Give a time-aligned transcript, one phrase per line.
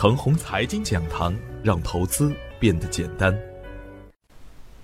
[0.00, 3.38] 程红财经讲堂，让投资变得简单。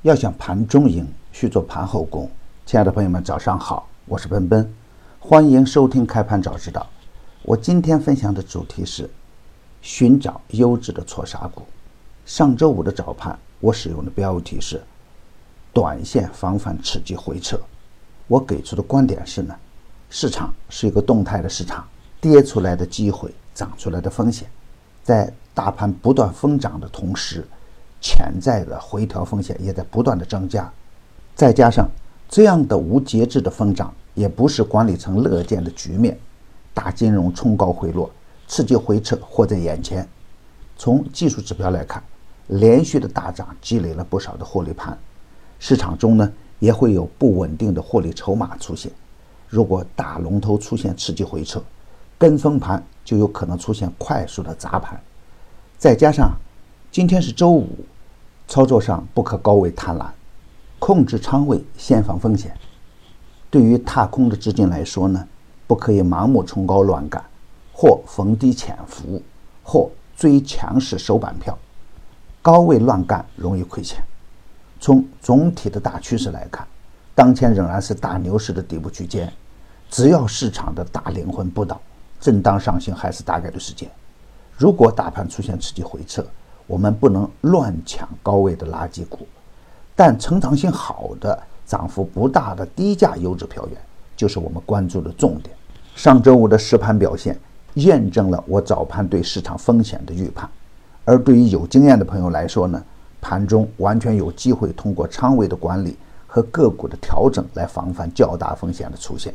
[0.02, 2.30] 要想盘中赢，需做盘后功。
[2.66, 4.70] 亲爱的朋友们，早上好，我是奔奔，
[5.18, 6.86] 欢迎收听开盘早知道。
[7.44, 9.08] 我今天分享的主题是
[9.80, 11.62] 寻找优质的错杀股。
[12.26, 14.82] 上周五的早盘，我使用的标题是
[15.72, 17.58] 短线防范刺激回撤。
[18.26, 19.56] 我给出的观点是呢，
[20.10, 21.88] 市场是一个动态的市场，
[22.20, 24.46] 跌出来的机会，涨出来的风险。
[25.06, 27.46] 在大盘不断疯涨的同时，
[28.00, 30.68] 潜在的回调风险也在不断的增加。
[31.32, 31.88] 再加上
[32.28, 36.18] 这样的无节制的疯涨，也不是管理层乐见的局面。
[36.74, 38.10] 大金融冲高回落，
[38.48, 40.04] 刺激回撤或在眼前。
[40.76, 42.02] 从技术指标来看，
[42.48, 44.98] 连续的大涨积累了不少的获利盘。
[45.60, 48.90] 市场中呢，也会有不稳定的获利筹码出现。
[49.46, 51.62] 如果大龙头出现刺激回撤，
[52.18, 54.98] 跟风盘就有可能出现快速的砸盘，
[55.76, 56.32] 再加上
[56.90, 57.68] 今天是周五，
[58.48, 60.06] 操作上不可高位贪婪，
[60.78, 62.56] 控制仓位，先防风险。
[63.50, 65.26] 对于踏空的资金来说呢，
[65.66, 67.22] 不可以盲目冲高乱干，
[67.72, 69.22] 或逢低潜伏，
[69.62, 71.56] 或追强势收板票，
[72.40, 74.02] 高位乱干容易亏钱。
[74.80, 76.66] 从总体的大趋势来看，
[77.14, 79.32] 当前仍然是大牛市的底部区间，
[79.90, 81.80] 只要市场的大灵魂不倒。
[82.26, 83.88] 震荡上行还是大概率事件。
[84.56, 86.26] 如果大盘出现刺激回撤，
[86.66, 89.24] 我们不能乱抢高位的垃圾股，
[89.94, 93.80] 但成长性好的、涨幅不大的低价优质票源
[94.16, 95.54] 就是我们关注的重点。
[95.94, 97.38] 上周五的实盘表现
[97.74, 100.50] 验证了我早盘对市场风险的预判。
[101.04, 102.82] 而对于有经验的朋友来说呢，
[103.20, 109.32] 盘中完全有机会通过仓位的管理和个股的调整来防范较大风险的出现。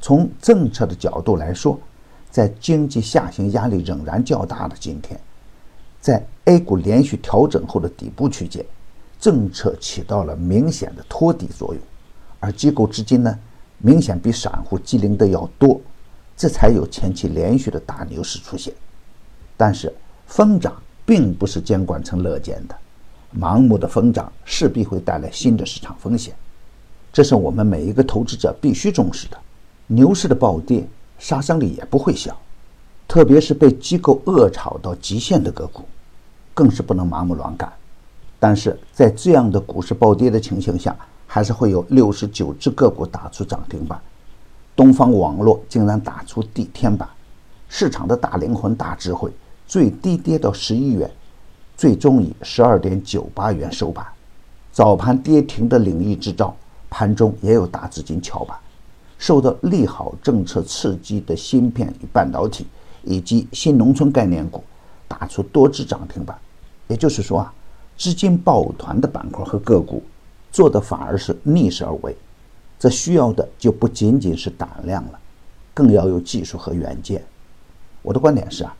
[0.00, 1.76] 从政策的角度来说，
[2.32, 5.20] 在经济下行压力仍然较大的今天，
[6.00, 8.64] 在 A 股连续调整后的底部区间，
[9.20, 11.82] 政策起到了明显的托底作用，
[12.40, 13.38] 而机构资金呢，
[13.76, 15.78] 明显比散户机灵的要多，
[16.34, 18.72] 这才有前期连续的大牛市出现。
[19.54, 19.94] 但是
[20.26, 22.74] 疯涨并不是监管层乐见的，
[23.38, 26.34] 盲目的疯涨势必会带来新的市场风险，
[27.12, 29.36] 这是我们每一个投资者必须重视的。
[29.86, 30.82] 牛市的暴跌。
[31.22, 32.36] 杀伤力也不会小，
[33.06, 35.84] 特别是被机构恶炒到极限的个股，
[36.52, 37.72] 更是不能盲目乱干。
[38.40, 40.96] 但是在这样的股市暴跌的情形下，
[41.28, 44.02] 还是会有六十九只个股打出涨停板。
[44.74, 47.08] 东方网络竟然打出地天板，
[47.68, 49.30] 市场的大灵魂、大智慧，
[49.64, 51.08] 最低跌到十一元，
[51.76, 54.04] 最终以十二点九八元收板。
[54.72, 56.56] 早盘跌停的领域制造，
[56.90, 58.58] 盘中也有大资金敲板。
[59.22, 62.66] 受到利好政策刺激的芯片与半导体，
[63.04, 64.64] 以及新农村概念股，
[65.06, 66.36] 打出多只涨停板。
[66.88, 67.54] 也就是说啊，
[67.96, 70.02] 资金抱团的板块和个股，
[70.50, 72.16] 做的反而是逆势而为。
[72.80, 75.20] 这需要的就不仅仅是胆量了，
[75.72, 77.24] 更要有技术和远见。
[78.02, 78.74] 我的观点是啊，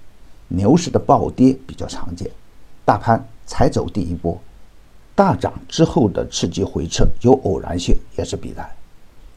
[0.48, 2.28] 牛市的暴跌比较常见，
[2.84, 4.36] 大盘才走第一波，
[5.14, 8.68] 大涨之后的刺激回撤有偶然性，也是必然。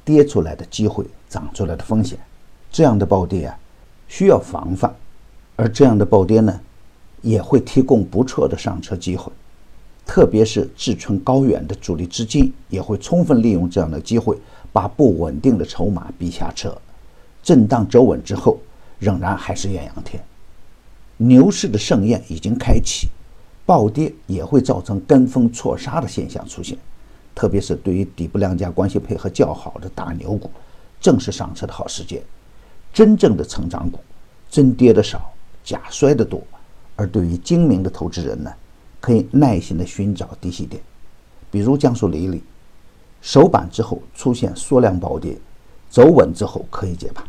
[0.05, 2.17] 跌出来的机会，涨出来的风险，
[2.71, 3.57] 这样的暴跌啊，
[4.07, 4.95] 需要防范。
[5.57, 6.61] 而这样的暴跌呢，
[7.21, 9.31] 也会提供不错的上车机会。
[10.05, 14.38] 特别是志存高远的主力资金，也会充分利用这样的机会，
[14.71, 16.77] 把不稳定的筹码逼下车。
[17.41, 18.59] 震荡走稳之后，
[18.99, 20.23] 仍然还是艳阳天。
[21.17, 23.07] 牛市的盛宴已经开启，
[23.66, 26.77] 暴跌也会造成跟风错杀的现象出现。
[27.35, 30.50] 特别是对于底部量价关系配合较好的大牛股，
[31.01, 32.23] 正是上车的好时间。
[32.94, 34.00] 真正的成长股，
[34.50, 35.34] 真跌的少，
[35.66, 36.41] 假摔的多。
[36.96, 38.50] 而对于精明的投资人呢，
[39.01, 40.81] 可以耐心的寻找低吸点，
[41.51, 42.41] 比如江苏雷利，
[43.22, 45.38] 首板之后出现缩量暴跌，
[45.90, 47.22] 走稳之后可以接盘。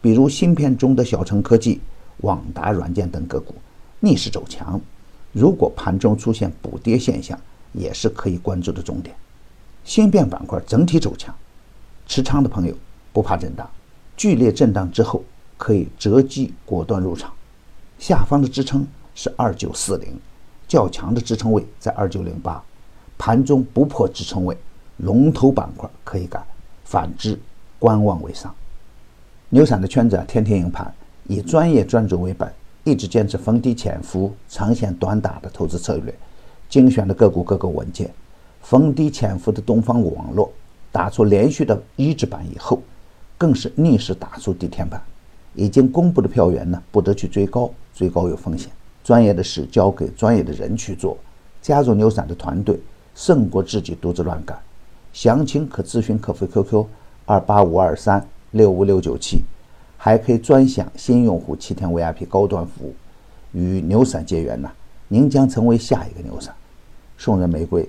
[0.00, 1.78] 比如芯片中的小程科技、
[2.22, 3.54] 网达软件等个股，
[4.00, 4.80] 逆势走强，
[5.32, 7.38] 如果盘中出现补跌现象，
[7.74, 9.14] 也是可以关注的重点。
[9.86, 11.32] 芯片板块整体走强，
[12.08, 12.74] 持仓的朋友
[13.12, 13.70] 不怕震荡，
[14.16, 15.22] 剧烈震荡之后
[15.56, 17.32] 可以择机果断入场。
[17.96, 18.84] 下方的支撑
[19.14, 20.08] 是二九四零，
[20.66, 22.60] 较强的支撑位在二九零八。
[23.16, 24.58] 盘中不破支撑位，
[24.96, 26.42] 龙头板块可以干；
[26.84, 27.38] 反之，
[27.78, 28.52] 观望为上。
[29.50, 30.92] 牛散的圈子啊天天赢盘，
[31.28, 36.12] 以专业专注为本，一直坚持逢低潜伏、长线短打的投资策略，
[36.68, 38.12] 精选的个股个个稳健。
[38.68, 40.50] 逢低潜伏的东方网络
[40.90, 42.82] 打出连续的一字板以后，
[43.38, 45.00] 更是逆势打出地天板。
[45.54, 48.68] 已经公布的票源呢，不得去追高，追高有风险。
[49.04, 51.16] 专业的事交给专业的人去做。
[51.62, 52.76] 加入牛散的团队，
[53.14, 54.58] 胜过自己独自乱干。
[55.12, 56.86] 详情可咨询客服 QQ
[57.24, 59.44] 二八五二三六五六九七，
[59.96, 62.94] 还可以专享新用户七天 VIP 高端服务。
[63.52, 64.72] 与牛散结缘呐，
[65.06, 66.52] 您将成为下一个牛散。
[67.16, 67.88] 送人玫瑰，